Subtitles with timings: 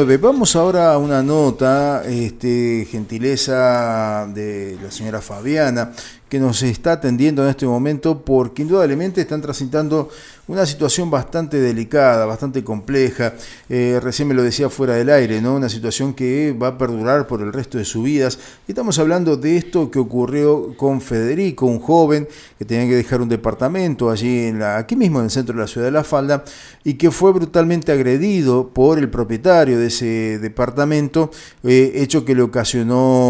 [0.00, 5.92] Vamos ahora a una nota, este, gentileza de la señora Fabiana,
[6.28, 10.10] que nos está atendiendo en este momento porque indudablemente están transitando
[10.48, 13.34] una situación bastante delicada, bastante compleja.
[13.68, 15.54] Eh, recién me lo decía fuera del aire, ¿no?
[15.54, 18.38] Una situación que va a perdurar por el resto de sus vidas.
[18.66, 23.28] Estamos hablando de esto que ocurrió con Federico, un joven que tenía que dejar un
[23.28, 26.44] departamento allí en la, aquí mismo en el centro de la ciudad de La Falda
[26.82, 31.30] y que fue brutalmente agredido por el propietario de ese departamento,
[31.62, 33.27] eh, hecho que le ocasionó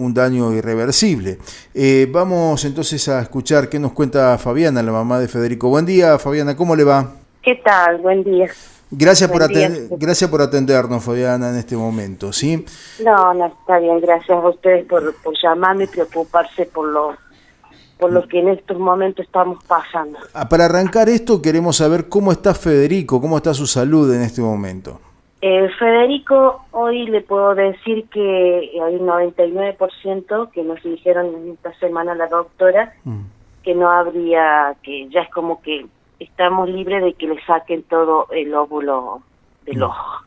[0.00, 1.38] un daño irreversible.
[1.74, 5.68] Eh, vamos entonces a escuchar qué nos cuenta Fabiana, la mamá de Federico.
[5.68, 7.12] Buen día, Fabiana, ¿cómo le va?
[7.42, 7.98] ¿Qué tal?
[7.98, 8.50] Buen día.
[8.92, 9.42] Gracias, por,
[9.98, 12.64] gracias por atendernos, Fabiana, en este momento, ¿sí?
[13.04, 17.14] No, no, está bien, gracias a ustedes por, por llamarme y preocuparse por lo,
[18.00, 20.18] por lo que en estos momentos estamos pasando.
[20.34, 24.40] Ah, para arrancar esto, queremos saber cómo está Federico, cómo está su salud en este
[24.40, 25.00] momento.
[25.42, 31.72] Eh, Federico, hoy le puedo decir que hay un 99% que nos dijeron en esta
[31.78, 33.20] semana la doctora mm.
[33.62, 35.86] que no habría, que ya es como que
[36.18, 39.22] estamos libres de que le saquen todo el óvulo
[39.64, 39.82] del mm.
[39.82, 40.24] ojo.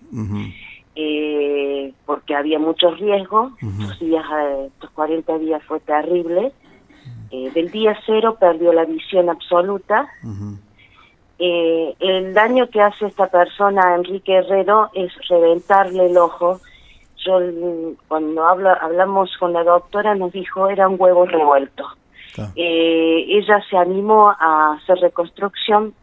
[0.96, 6.52] eh, porque había mucho riesgo, estos días, eh, estos 40 días fue terrible.
[7.32, 10.08] Eh, del día cero perdió la visión absoluta.
[11.40, 16.60] Eh, el daño que hace esta persona, Enrique Herrero, es reventarle el ojo.
[17.26, 17.40] Yo
[18.08, 21.86] cuando habla, hablamos con la doctora nos dijo era un huevo revuelto.
[22.56, 25.94] Eh, ella se animó a hacer reconstrucción,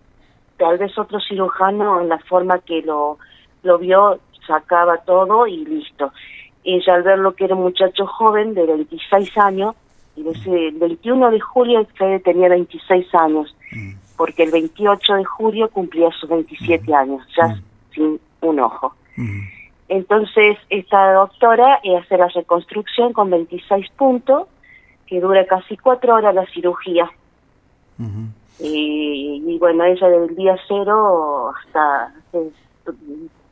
[0.56, 3.19] tal vez otro cirujano en la forma que lo,
[3.64, 6.12] lo vio sacaba todo y listo.
[6.62, 9.75] Ella al ver lo que era un muchacho joven de 26 años,
[10.17, 15.24] y desde el 21 de julio Fede tenía 26 años, mm porque el 28 de
[15.24, 17.58] julio cumplía sus 27 años, ya
[17.94, 18.94] sin un ojo.
[19.88, 24.46] Entonces, esta doctora hace la reconstrucción con 26 puntos,
[25.06, 27.10] que dura casi cuatro horas la cirugía.
[28.58, 32.12] y, bueno, ella del día cero hasta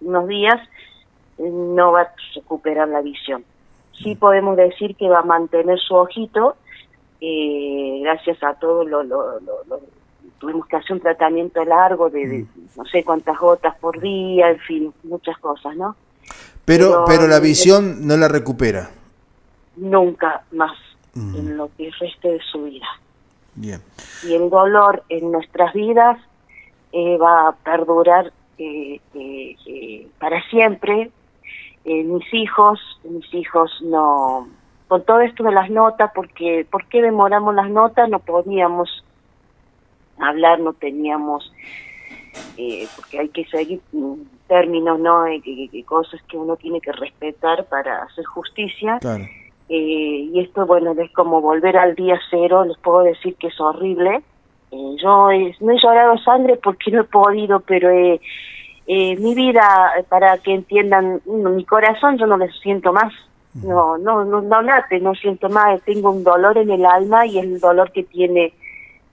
[0.03, 0.61] unos días
[1.39, 3.43] no va a recuperar la visión.
[3.95, 6.57] Sí podemos decir que va a mantener su ojito,
[7.23, 9.81] eh, gracias a todo lo, lo, lo,
[10.39, 14.95] tuvimos que hacer un tratamiento largo de, no sé cuántas gotas por día, en fin,
[15.05, 15.97] muchas cosas, ¿no?
[16.65, 18.91] Pero, pero, la visión no la recupera.
[19.77, 20.77] Nunca más
[21.15, 22.87] en lo que reste de su vida.
[23.55, 23.81] Bien.
[24.23, 26.19] Y el dolor en nuestras vidas
[26.93, 31.11] eh, va a perdurar eh, eh, para siempre.
[31.85, 34.47] mis hijos, mis hijos no,
[34.89, 38.09] con todo esto de las notas, porque ¿por qué demoramos las notas?
[38.09, 39.05] No podíamos
[40.21, 41.53] hablar, no teníamos,
[42.57, 43.81] eh, porque hay que seguir
[44.47, 45.27] términos, ¿no?
[45.27, 45.41] Eh,
[45.87, 48.99] cosas que uno tiene que respetar para hacer justicia.
[49.69, 53.61] Eh, y esto, bueno, es como volver al día cero, les puedo decir que es
[53.61, 54.23] horrible.
[54.71, 55.29] yo
[55.61, 57.91] no he llorado sangre porque no he podido, pero
[58.87, 63.13] mi vida, para que entiendan, mi corazón yo no le siento más.
[63.55, 67.39] No, no, no, no late, no siento más, tengo un dolor en el alma y
[67.39, 68.53] es el dolor que tiene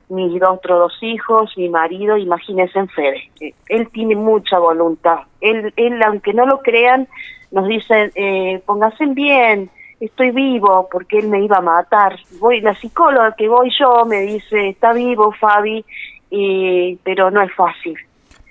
[0.10, 3.30] mis otros dos hijos, mi marido, imagínense en Fede.
[3.40, 5.20] Eh, él tiene mucha voluntad.
[5.42, 7.08] Él, él aunque no lo crean,
[7.52, 12.18] nos dice, eh, pónganse bien, estoy vivo, porque él me iba a matar.
[12.40, 15.84] Voy, la psicóloga que voy yo me dice, está vivo Fabi,
[16.30, 17.98] y, pero no es fácil.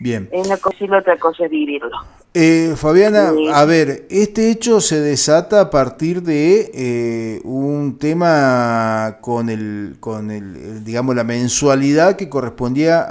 [0.01, 0.29] Bien.
[0.33, 1.97] Una cosa y la otra cosa es vivirlo.
[2.37, 9.49] Eh, Fabiana, a ver, este hecho se desata a partir de eh, un tema con
[9.49, 13.03] el, con el, digamos, la mensualidad que correspondía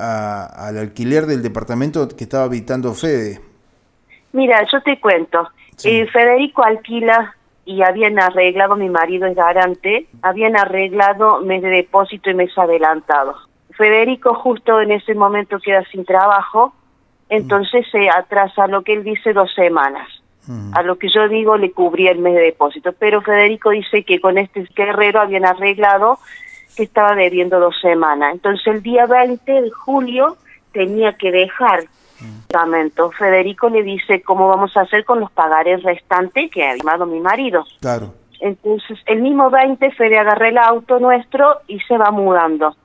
[0.49, 3.39] al alquiler del departamento que estaba habitando Fede.
[4.33, 5.47] Mira, yo te cuento.
[5.85, 7.33] Eh, Federico alquila
[7.63, 13.35] y habían arreglado, mi marido es garante, habían arreglado mes de depósito y mes adelantado.
[13.77, 16.73] Federico justo en ese momento queda sin trabajo
[17.35, 20.07] entonces se atrasa lo que él dice dos semanas.
[20.73, 24.19] A lo que yo digo le cubría el mes de depósito, pero Federico dice que
[24.19, 26.19] con este guerrero habían arreglado
[26.75, 28.33] que estaba debiendo dos semanas.
[28.33, 30.35] Entonces el día 20 de julio
[30.73, 31.85] tenía que dejar
[32.53, 37.05] el Federico le dice cómo vamos a hacer con los pagares restantes que ha llamado
[37.05, 37.65] mi marido.
[37.81, 38.13] Claro.
[38.39, 42.75] Entonces el mismo 20 Fede agarra el auto nuestro y se va mudando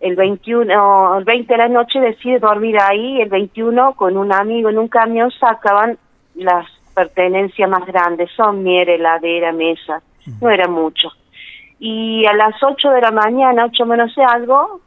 [0.00, 4.70] el 21, el 20 de la noche decide dormir ahí, el 21 con un amigo
[4.70, 5.98] en un camión sacaban
[6.34, 10.02] las pertenencias más grandes, son miel, heladera, mesa,
[10.40, 11.10] no era mucho.
[11.78, 14.80] Y a las 8 de la mañana, 8 menos algo,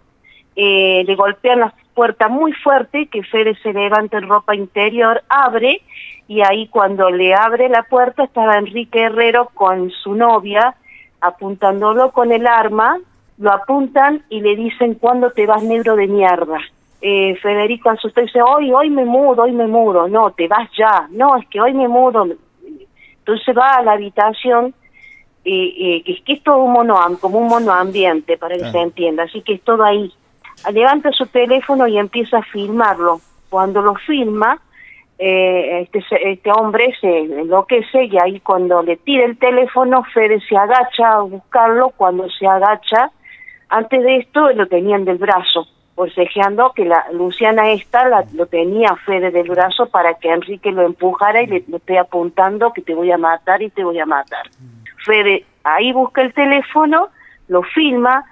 [0.56, 5.82] eh, le golpean las puerta muy fuerte, que Fede se levanta en ropa interior, abre,
[6.28, 10.76] y ahí cuando le abre la puerta estaba Enrique Herrero con su novia,
[11.22, 13.00] apuntándolo con el arma,
[13.44, 16.60] lo apuntan y le dicen, ¿cuándo te vas negro de mierda?
[17.02, 21.10] Eh, Federico asustado dice, hoy, hoy me mudo, hoy me mudo, no, te vas ya,
[21.12, 22.26] no, es que hoy me mudo.
[23.18, 24.74] Entonces va a la habitación,
[25.44, 29.24] eh, que es que es todo un mono, como un monoambiente, para que se entienda,
[29.24, 30.10] así que es todo ahí.
[30.72, 33.20] Levanta su teléfono y empieza a filmarlo.
[33.50, 34.58] Cuando lo filma,
[35.20, 40.56] eh, este, este hombre se enloquece y ahí cuando le tira el teléfono, Fede se
[40.56, 43.12] agacha a buscarlo, cuando se agacha,
[43.74, 48.96] antes de esto lo tenían del brazo forcejeando que la Luciana esta la, lo tenía
[49.06, 53.12] Fede del brazo para que Enrique lo empujara y le, esté apuntando que te voy
[53.12, 54.50] a matar y te voy a matar.
[55.06, 57.10] Fede ahí busca el teléfono,
[57.48, 58.26] lo filma,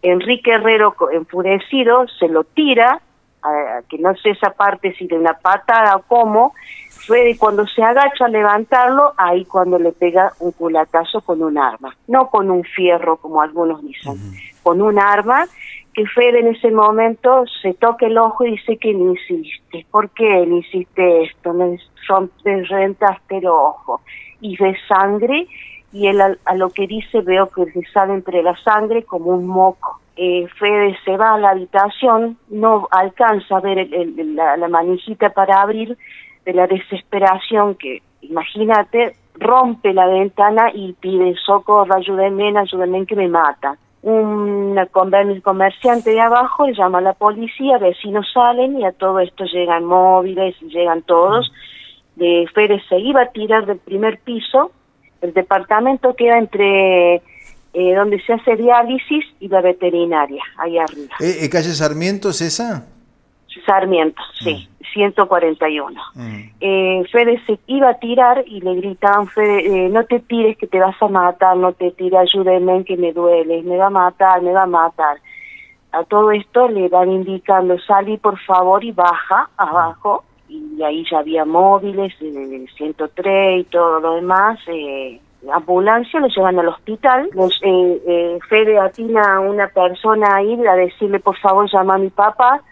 [0.00, 3.00] Enrique Herrero enfurecido se lo tira,
[3.88, 6.54] que no sé esa parte si de una patada o cómo,
[7.06, 11.96] Fede cuando se agacha a levantarlo, ahí cuando le pega un culatazo con un arma,
[12.06, 14.14] no con un fierro como algunos dicen,
[14.62, 15.46] con un arma
[15.92, 20.10] que Fede en ese momento se toca el ojo y dice que no hiciste, ¿por
[20.10, 21.52] qué no hiciste esto?
[21.52, 21.76] Me
[22.64, 24.00] rentaste el ojo
[24.40, 25.46] y ve sangre
[25.92, 29.46] y él a, lo que dice veo que se sale entre la sangre como un
[29.46, 30.00] moco.
[30.16, 35.62] Eh, Fede se va a la habitación, no alcanza a ver la, la manijita para
[35.62, 35.96] abrir
[36.44, 43.28] de la desesperación que, imagínate, rompe la ventana y pide socorro, ayúdenme, ayúdenme que me
[43.28, 44.76] mata un
[45.42, 49.84] comerciante de abajo le llama a la policía, vecinos salen y a todo esto llegan
[49.84, 51.52] móviles, llegan todos.
[52.16, 54.72] De Férez se iba a tirar del primer piso,
[55.20, 57.22] el departamento queda entre
[57.74, 61.14] eh, donde se hace diálisis y la veterinaria, ahí arriba.
[61.20, 62.86] ¿Eh, ¿Calle Sarmiento es esa?
[63.66, 64.68] Sarmiento, sí.
[64.92, 66.00] 141.
[66.14, 66.40] Mm.
[66.60, 70.66] Eh, Fede se iba a tirar y le gritaban, Fede, eh, no te tires que
[70.66, 74.42] te vas a matar, no te tires, ayúdeme que me duele, me va a matar,
[74.42, 75.18] me va a matar.
[75.92, 81.18] A todo esto le van indicando, salí por favor y baja abajo, y ahí ya
[81.18, 87.58] había móviles, de 103 y todo lo demás, eh, ambulancia, lo llevan al hospital, los,
[87.62, 92.10] eh, eh, Fede atina a una persona ahí a decirle por favor llama a mi
[92.10, 92.62] papá,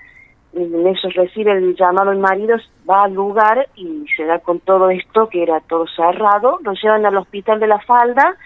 [0.53, 2.57] en eso recibe el llamado el marido,
[2.89, 7.07] va al lugar y se da con todo esto, que era todo cerrado, lo llevan
[7.07, 8.37] al hospital de la falda,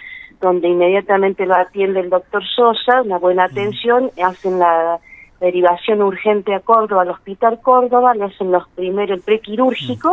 [0.41, 4.99] donde inmediatamente lo atiende el doctor Sosa, una buena atención, hacen la
[5.41, 10.11] derivación urgente a Córdoba, al hospital Córdoba, le hacen los primeros, el prequirúrgico,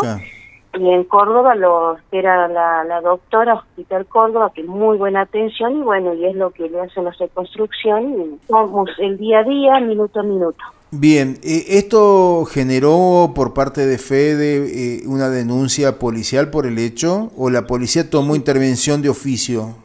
[0.74, 5.82] y en Córdoba lo espera la, la doctora, Hospital Córdoba, que muy buena atención, y
[5.82, 9.80] bueno, y es lo que le hacen la reconstrucción, y vamos el día a día,
[9.80, 10.64] minuto a minuto.
[10.92, 17.32] Bien, eh, ¿esto generó por parte de Fede eh, una denuncia policial por el hecho
[17.38, 19.76] o la policía tomó intervención de oficio?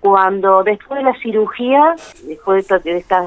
[0.00, 3.24] Cuando después de la cirugía, después de estas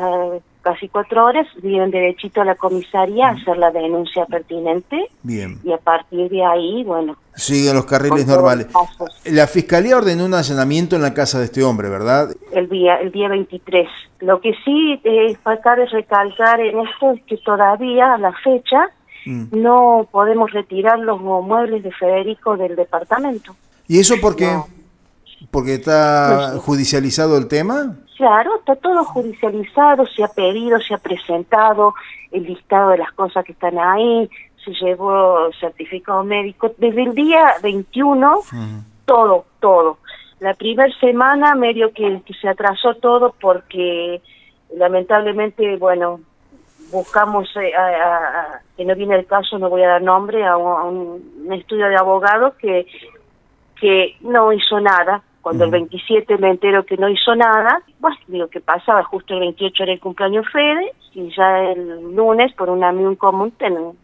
[0.65, 5.09] casi cuatro horas, vienen derechito a la comisaría a hacer la denuncia pertinente.
[5.21, 5.59] Bien.
[5.63, 7.15] Y a partir de ahí, bueno.
[7.35, 8.67] Siguen los carriles normales.
[9.25, 12.31] La fiscalía ordenó un allanamiento en la casa de este hombre, ¿verdad?
[12.51, 13.87] El día, el día 23.
[14.21, 18.89] Lo que sí es falta de recalcar en esto es que todavía a la fecha
[19.27, 19.49] mm.
[19.51, 23.55] no podemos retirar los muebles de Federico del departamento.
[23.87, 24.49] ¿Y eso por qué?
[25.51, 27.97] ¿Porque está judicializado el tema?
[28.17, 31.93] Claro, está todo judicializado, se ha pedido, se ha presentado
[32.31, 34.29] el listado de las cosas que están ahí,
[34.63, 36.73] se llevó certificado médico.
[36.77, 38.39] Desde el día 21,
[39.05, 39.97] todo, todo.
[40.39, 44.21] La primera semana medio que, se atrasó todo porque
[44.75, 46.19] lamentablemente, bueno,
[46.91, 47.71] buscamos, eh,
[48.77, 52.55] que no viene el caso, no voy a dar nombre, a un, estudio de abogados
[52.55, 52.85] que,
[53.79, 58.47] que no hizo nada, cuando el 27 me entero que no hizo nada, pues digo
[58.47, 62.83] que pasaba, justo el 28 era el cumpleaños Fede, y ya el lunes, por un
[62.83, 63.53] amigo común,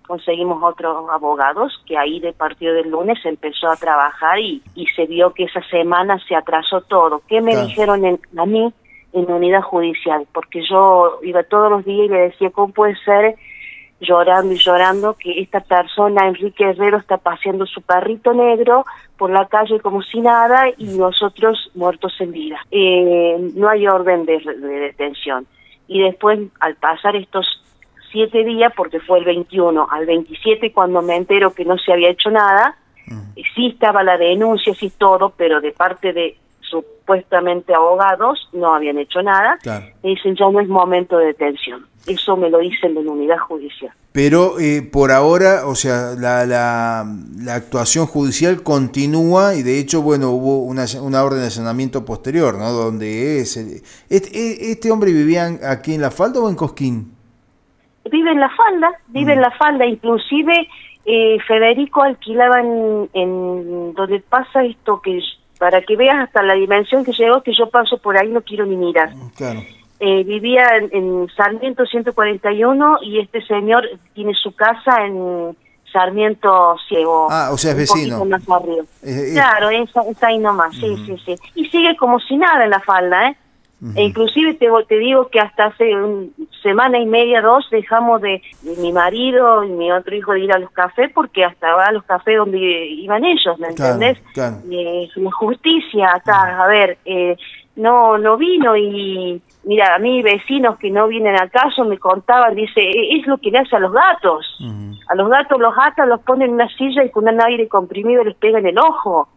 [0.05, 5.07] conseguimos otros abogados, que ahí de partido del lunes empezó a trabajar y, y se
[5.07, 7.23] vio que esa semana se atrasó todo.
[7.27, 8.71] ¿Qué me dijeron en, a mí
[9.11, 10.27] en unidad judicial?
[10.31, 13.35] Porque yo iba todos los días y le decía, ¿cómo puede ser
[14.01, 18.83] llorando y llorando que esta persona, Enrique Herrero, está paseando su perrito negro
[19.15, 22.57] por la calle como si nada y nosotros muertos en vida.
[22.71, 25.45] Eh, no hay orden de, detención.
[25.87, 27.45] Y después, al pasar estos
[28.11, 32.09] siete días, porque fue el 21 al 27 cuando me entero que no se había
[32.09, 32.75] hecho nada,
[33.55, 36.37] sí estaba la denuncia, sí todo, pero de parte de
[36.71, 39.59] supuestamente abogados no habían hecho nada,
[40.01, 41.85] y dicen ya no es momento de detención.
[42.07, 43.91] Eso me lo dicen de la unidad judicial.
[44.11, 47.05] Pero eh, por ahora, o sea, la, la,
[47.37, 52.57] la, actuación judicial continúa y de hecho, bueno, hubo una, una orden de allanamiento posterior,
[52.57, 52.71] ¿no?
[52.71, 53.55] Donde es...
[53.55, 57.13] Este, ¿Este hombre vivía aquí en La Falda o en Cosquín?
[58.11, 59.41] Vive en La Falda, vive en.
[59.41, 60.67] La Falda, inclusive
[61.05, 65.21] eh, Federico alquilaba en, en donde pasa esto que
[65.61, 68.65] para que veas hasta la dimensión que llegó, que yo paso por ahí no quiero
[68.65, 69.13] ni mirar.
[69.35, 69.59] Claro.
[69.99, 75.55] Eh, vivía en, Sarmiento 141 y este señor tiene su casa en
[75.93, 77.27] Sarmiento Ciego.
[77.29, 78.25] Ah, o sea, es vecino.
[78.25, 81.35] Más claro, es, ahí nomás, sí, sí, sí.
[81.53, 83.37] Y sigue como si nada en la falda, ¿eh?
[83.95, 86.27] E inclusive te, te digo que hasta hace una
[86.61, 88.41] semana y media, dos, dejamos de,
[88.77, 91.91] mi marido y mi otro hijo de ir a los cafés porque hasta va a
[91.91, 94.17] los cafés donde iban ellos, ¿me entendés?
[94.33, 94.57] Claro.
[94.71, 97.35] Eh, justicia acá, a ver, eh,
[97.75, 102.55] no no vino y mira, a mí vecinos que no vienen al caso me contaban,
[102.55, 104.57] dice, e, es lo que le hace a los gatos.
[105.07, 108.23] A los gatos los ata, los pone en una silla y con un aire comprimido
[108.23, 109.29] les pega en el ojo.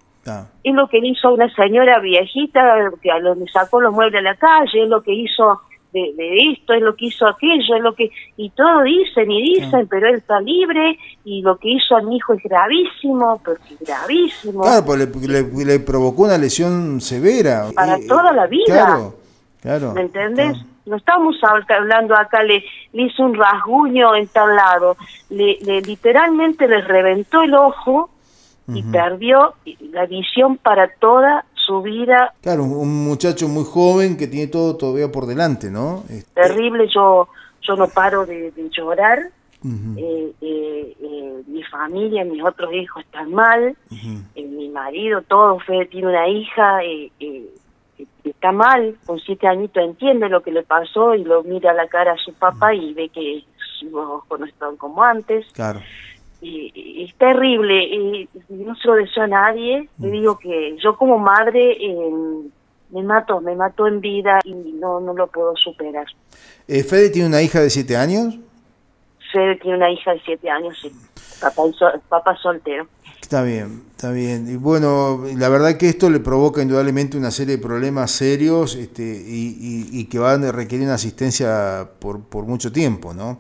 [0.62, 4.34] Es lo que hizo una señora viejita que a donde sacó los muebles a la
[4.36, 5.60] calle, es lo que hizo
[5.94, 8.10] de, esto, es lo que hizo aquello, es lo que...
[8.36, 12.16] Y todo dicen y dicen, pero él está libre y lo que hizo a mi
[12.16, 14.62] hijo es gravísimo, porque gravísimo.
[14.62, 17.66] Claro, pues le, provocó una lesión severa.
[17.74, 18.64] Para eh, toda la vida.
[18.66, 19.14] Claro,
[19.62, 19.92] claro.
[19.92, 20.56] ¿Me entiendes?
[20.86, 21.36] No estamos
[21.68, 24.98] hablando acá, le, le hizo un rasguño en tal lado,
[25.30, 28.10] le, le literalmente le reventó el ojo
[28.68, 29.54] y perdió
[29.92, 32.34] la visión para toda su vida.
[32.42, 36.04] Claro, un muchacho muy joven que tiene todo todavía por delante, ¿no?
[36.08, 37.28] Este, Terrible, yo
[37.66, 39.30] yo no paro de, llorar.
[39.96, 43.74] Eh, eh, eh, mi familia, mis otros hijos están mal,
[44.34, 45.58] mi marido, todo,
[45.90, 46.80] tiene una hija,
[48.22, 51.88] está mal, con siete añitos entiende lo que le pasó y lo mira a la
[51.88, 53.42] cara a su papá y ve que
[53.80, 55.46] sus ojos no están como antes.
[55.54, 55.80] Claro
[56.44, 60.12] y, es terrible y no se lo deseo a nadie le mm.
[60.12, 62.10] digo que yo como madre eh,
[62.90, 66.06] me mató me mató en vida y no no lo puedo superar
[66.68, 68.38] eh, Fede tiene una hija de siete años
[69.32, 70.92] Fede tiene una hija de siete años sí
[71.40, 71.62] papá
[72.08, 72.86] papá soltero
[73.24, 74.50] Está bien, está bien.
[74.50, 79.02] Y bueno, la verdad que esto le provoca indudablemente una serie de problemas serios este,
[79.02, 83.38] y, y, y que van a requerir una asistencia por, por mucho tiempo, ¿no?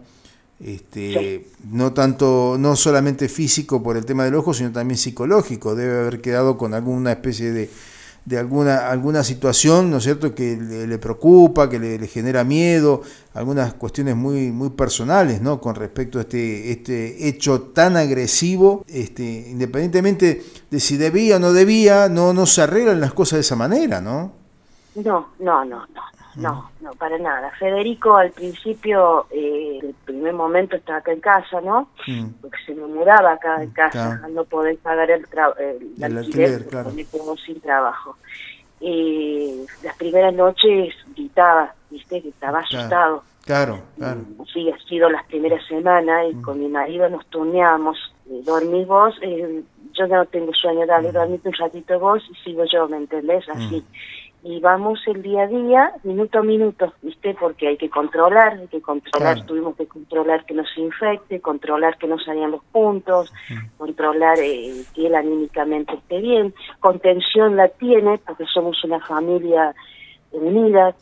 [0.64, 5.74] Este, no tanto, no solamente físico por el tema del ojo, sino también psicológico.
[5.74, 7.68] Debe haber quedado con alguna especie de,
[8.24, 13.02] de alguna, alguna situación, ¿no es cierto?, que le, preocupa, que le, genera miedo,
[13.34, 19.50] algunas cuestiones muy, muy personales, ¿no?, con respecto a este, este hecho tan agresivo, este,
[19.50, 23.56] independientemente de si debía o no debía, no, no se arreglan las cosas de esa
[23.56, 24.32] manera, ¿no?
[24.94, 26.23] No, no, no, no.
[26.36, 27.50] No, no, para nada.
[27.58, 31.88] Federico al principio, eh, el primer momento estaba acá en casa, ¿no?
[32.40, 35.26] Porque se me mudaba acá en casa, al no poder pagar el,
[35.98, 36.90] el, alquiler, claro.
[36.90, 38.16] me quedo sin trabajo.
[38.80, 42.20] Eh, las primeras noches gritaba, ¿viste?
[42.20, 43.22] Que estaba asustado.
[43.44, 44.20] Claro, claro.
[44.52, 47.96] Sí, ha sido las primeras semanas y con mi marido nos turneamos.
[48.30, 49.62] Eh, dormís vos, eh,
[49.92, 53.46] yo no tengo sueño, dale, dormite un ratito vos y sigo yo, ¿me entendés?
[53.50, 53.84] Así
[54.44, 57.34] y vamos el día a día, minuto a minuto, ¿viste?
[57.40, 61.96] Porque hay que controlar, hay que controlar, tuvimos que controlar que no se infecte, controlar
[61.96, 63.32] que no salgan los puntos,
[63.78, 66.54] controlar eh, que él anímicamente esté bien.
[66.78, 69.74] Contención la tiene, porque somos una familia
[70.30, 70.94] unida,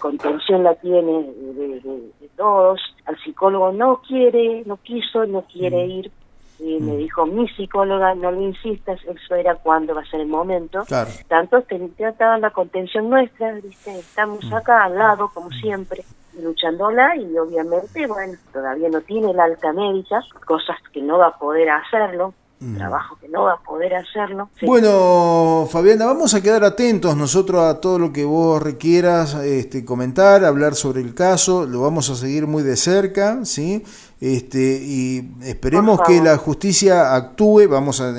[0.00, 2.80] contención la tiene de, todos.
[3.04, 6.10] Al psicólogo no quiere, no quiso, no quiere ir
[6.58, 6.98] y me mm.
[6.98, 10.84] dijo mi psicóloga, no lo insistas, eso era cuando va a ser el momento.
[11.28, 11.64] Tanto
[11.96, 13.98] trataban la contención nuestra, ¿viste?
[13.98, 14.54] estamos mm.
[14.54, 16.04] acá al lado, como siempre,
[16.40, 21.38] luchándola y obviamente, bueno, todavía no tiene la alta médica, cosas que no va a
[21.38, 22.76] poder hacerlo, Mm.
[22.78, 24.48] trabajo que no va a poder hacerlo.
[24.62, 30.42] Bueno, Fabiana, vamos a quedar atentos nosotros a todo lo que vos requieras este, comentar,
[30.42, 33.84] hablar sobre el caso, lo vamos a seguir muy de cerca, ¿sí?
[34.18, 38.14] Este, y esperemos que la justicia actúe, vamos a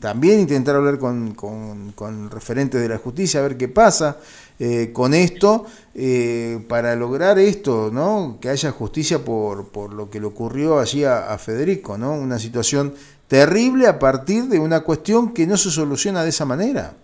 [0.00, 4.16] también intentar hablar con, con, con referentes de la justicia, a ver qué pasa.
[4.58, 8.38] Eh, con esto eh, para lograr esto, ¿no?
[8.40, 12.14] Que haya justicia por, por lo que le ocurrió allí a, a Federico, ¿no?
[12.14, 12.94] Una situación
[13.28, 16.94] terrible a partir de una cuestión que no se soluciona de esa manera.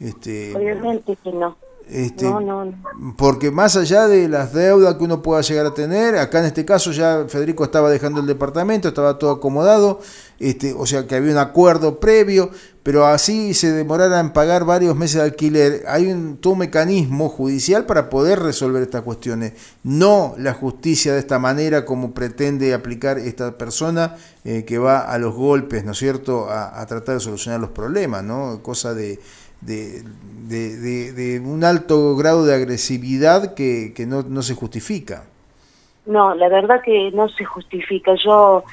[0.00, 1.56] Este, Obviamente que no.
[1.88, 2.82] Este, no, no,
[3.16, 6.64] Porque más allá de las deudas que uno pueda llegar a tener, acá en este
[6.64, 10.00] caso ya Federico estaba dejando el departamento, estaba todo acomodado,
[10.38, 12.50] este, o sea que había un acuerdo previo,
[12.82, 17.28] pero así se demorara en pagar varios meses de alquiler, hay un, todo un mecanismo
[17.28, 23.18] judicial para poder resolver estas cuestiones, no la justicia de esta manera como pretende aplicar
[23.18, 27.60] esta persona eh, que va a los golpes, ¿no es cierto?, a, tratar de solucionar
[27.60, 28.62] los problemas, ¿no?
[28.62, 29.18] Cosa de,
[29.60, 30.02] de,
[30.48, 35.24] de, un alto grado de agresividad que, que no, no se justifica.
[36.06, 38.12] No, la verdad que no se justifica.
[38.22, 38.64] Yo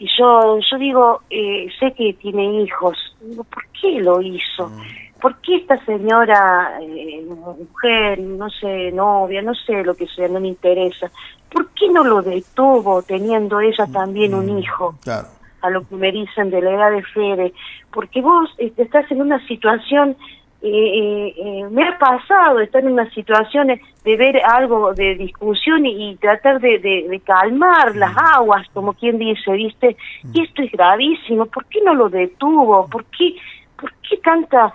[0.00, 2.96] y yo yo digo, eh, sé que tiene hijos.
[3.20, 4.68] Digo, ¿por qué lo hizo?
[4.68, 5.20] Mm.
[5.20, 10.40] ¿Por qué esta señora, eh, mujer, no sé, novia, no sé lo que sea, no
[10.40, 11.10] me interesa?
[11.52, 14.94] ¿Por qué no lo detuvo teniendo ella también un mm, hijo?
[15.02, 15.28] Claro.
[15.62, 17.52] A lo que me dicen de la edad de Fede.
[17.92, 20.16] Porque vos este, estás en una situación
[20.62, 26.16] eh, eh, me ha pasado estar en una situación de ver algo de discusión y,
[26.16, 28.18] tratar de, calmar las mm.
[28.34, 29.96] aguas, como quien dice, ¿viste?
[30.34, 30.44] Y mm.
[30.44, 32.86] esto es gravísimo, ¿por qué no lo detuvo?
[32.88, 33.36] ¿Por qué,
[33.80, 34.70] por qué tanta,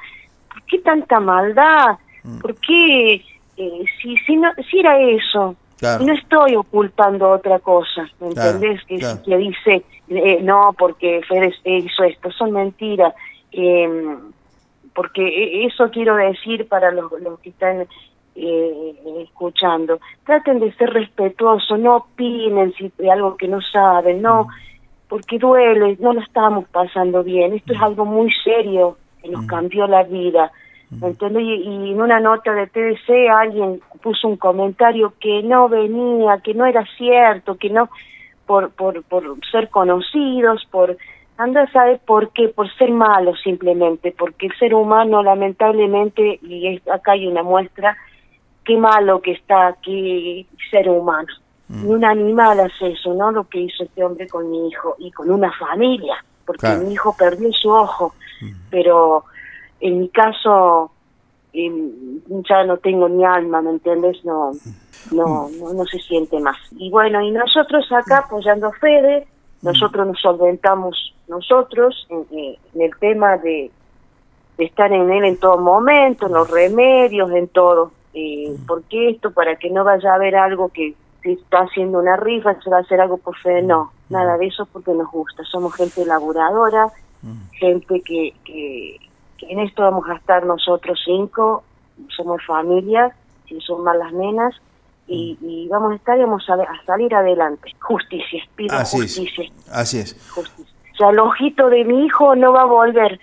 [0.50, 2.00] por qué tanta maldad?
[2.24, 2.40] Mm.
[2.40, 3.24] ¿Por qué,
[3.58, 5.56] eh, si, si, no, si era eso?
[5.82, 8.84] Y no estoy ocultando otra cosa, ¿me entendés?
[8.86, 13.14] Que, que dice, eh, no, porque Fede hizo esto, son mentiras.
[13.52, 14.18] Eh,
[14.96, 17.86] porque e, eso quiero decir para los, que están
[18.36, 20.00] eh, escuchando.
[20.26, 24.48] Traten de ser respetuosos, no opinen si de algo que no saben, no,
[25.08, 27.54] porque duele, no lo estamos pasando bien.
[27.54, 30.52] Esto es algo muy serio que nos cambió la vida.
[30.92, 31.44] ¿Entiendes?
[31.44, 36.66] Y, en una nota de TDC alguien puso un comentario que no venía, que no
[36.66, 37.90] era cierto, que no,
[38.46, 40.98] por, por, por ser conocidos, por
[41.38, 47.14] Anda sabe por qué, por ser malo simplemente, porque el ser humano lamentablemente, y acá
[47.14, 47.98] hay una muestra,
[48.64, 51.28] qué malo que está aquí ser humano.
[51.68, 51.88] Mm.
[51.88, 53.32] un animal hace eso, ¿no?
[53.32, 57.16] Lo que hizo este hombre con mi hijo y con una familia, porque mi hijo
[57.18, 58.52] perdió su ojo, mm.
[58.70, 59.26] pero
[59.80, 60.92] en mi caso
[61.54, 64.24] ya no tengo ni alma, ¿me entiendes?
[64.26, 65.16] No, mm.
[65.16, 66.58] no, no, no se siente más.
[66.72, 69.28] Y bueno, y nosotros acá apoyando a Fede,
[69.62, 73.72] nosotros nos solventamos nosotros en, el tema de,
[74.58, 77.92] estar en él en todo momento, en los remedios, en todo.
[78.14, 79.32] Eh, ¿Por qué esto?
[79.32, 82.78] Para que no vaya a haber algo que si está haciendo una rifa, se va
[82.78, 83.62] a hacer algo por fe.
[83.62, 85.44] No, nada de eso porque nos gusta.
[85.44, 86.88] Somos gente laboradora,
[87.54, 89.00] gente que, que,
[89.42, 91.64] en esto vamos a estar nosotros cinco,
[92.16, 93.16] somos familia,
[93.48, 94.56] si son malas nenas,
[95.08, 97.72] y, vamos a estar y vamos a, salir adelante.
[97.80, 99.52] Justicia, pido justicia.
[99.72, 100.18] Así es.
[100.32, 100.74] Justicia.
[100.94, 103.20] O sea, el ojito de mi hijo no va a volver.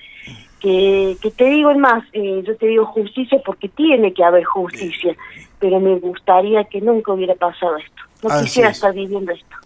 [0.60, 4.44] Que, que te digo, es más, eh, yo te digo justicia porque tiene que haber
[4.44, 5.16] justicia,
[5.58, 8.02] pero me gustaría que nunca hubiera pasado esto.
[8.22, 9.56] No quisiera estar viviendo esto.